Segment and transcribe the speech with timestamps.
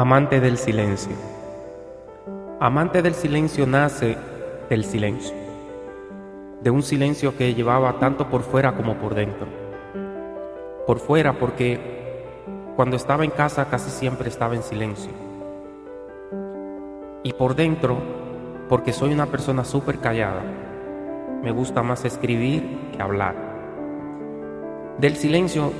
[0.00, 1.12] Amante del silencio.
[2.58, 4.16] Amante del silencio nace
[4.70, 5.34] del silencio,
[6.62, 9.46] de un silencio que llevaba tanto por fuera como por dentro.
[10.86, 11.78] Por fuera porque
[12.76, 15.12] cuando estaba en casa casi siempre estaba en silencio.
[17.22, 17.98] Y por dentro
[18.70, 20.40] porque soy una persona súper callada.
[21.42, 23.34] Me gusta más escribir que hablar.
[24.96, 25.74] Del silencio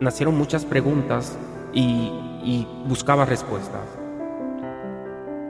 [0.00, 1.38] nacieron muchas preguntas
[1.72, 2.25] y,
[2.86, 3.98] buscaba respuestas.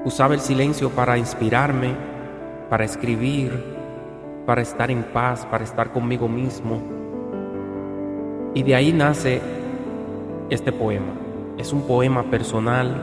[0.05, 1.95] Usaba el silencio para inspirarme,
[2.71, 3.77] para escribir,
[4.47, 6.81] para estar en paz, para estar conmigo mismo.
[8.55, 9.41] Y de ahí nace
[10.49, 11.13] este poema.
[11.59, 13.03] Es un poema personal,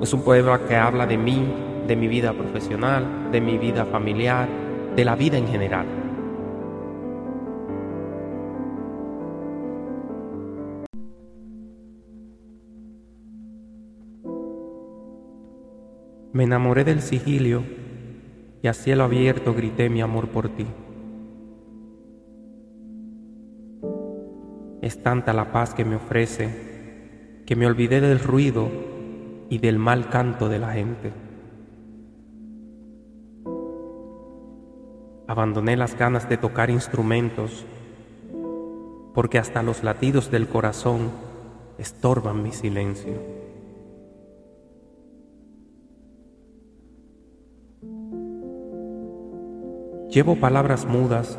[0.00, 1.52] es un poema que habla de mí,
[1.86, 4.48] de mi vida profesional, de mi vida familiar,
[4.94, 6.01] de la vida en general.
[16.32, 17.62] Me enamoré del sigilio
[18.62, 20.66] y a cielo abierto grité mi amor por ti.
[24.80, 28.70] Es tanta la paz que me ofrece que me olvidé del ruido
[29.50, 31.12] y del mal canto de la gente.
[35.26, 37.66] Abandoné las ganas de tocar instrumentos
[39.12, 41.10] porque hasta los latidos del corazón
[41.76, 43.41] estorban mi silencio.
[50.12, 51.38] Llevo palabras mudas,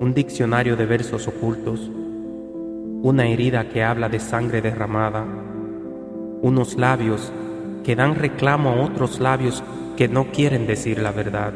[0.00, 1.92] un diccionario de versos ocultos,
[3.02, 5.24] una herida que habla de sangre derramada,
[6.42, 7.30] unos labios
[7.84, 9.62] que dan reclamo a otros labios
[9.96, 11.52] que no quieren decir la verdad.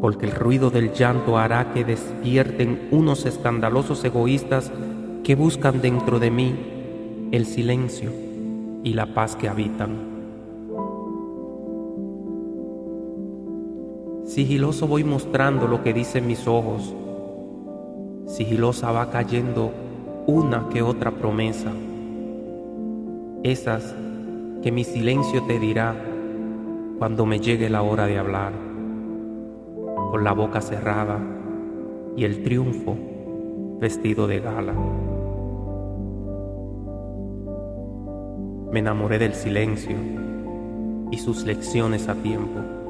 [0.00, 4.72] Porque el ruido del llanto hará que despierten unos escandalosos egoístas
[5.22, 8.10] que buscan dentro de mí el silencio
[8.82, 10.15] y la paz que habitan.
[14.26, 16.92] Sigiloso voy mostrando lo que dicen mis ojos.
[18.26, 19.70] Sigilosa va cayendo
[20.26, 21.70] una que otra promesa.
[23.44, 23.94] Esas
[24.64, 25.94] que mi silencio te dirá
[26.98, 28.52] cuando me llegue la hora de hablar.
[30.10, 31.20] Con la boca cerrada
[32.16, 32.96] y el triunfo
[33.78, 34.74] vestido de gala.
[38.72, 39.96] Me enamoré del silencio
[41.12, 42.85] y sus lecciones a tiempo.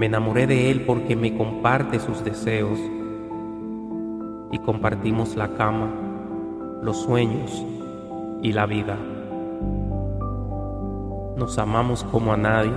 [0.00, 2.78] Me enamoré de Él porque me comparte sus deseos
[4.50, 5.90] y compartimos la cama,
[6.82, 7.62] los sueños
[8.40, 8.96] y la vida.
[11.36, 12.72] Nos amamos como a nadie.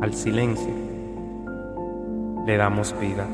[0.00, 0.72] Al silencio
[2.46, 3.26] le damos vida.